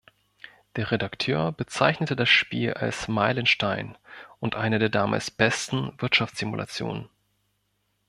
Der 0.77 0.89
Redakteur 0.89 1.51
bezeichnete 1.51 2.15
das 2.15 2.27
Spiel 2.27 2.73
als 2.73 3.07
„Meilenstein“ 3.07 3.99
und 4.39 4.55
eine 4.55 4.79
der 4.79 4.89
damals 4.89 5.29
„besten 5.29 5.93
Wirtschaftssimulationen“. 6.01 7.07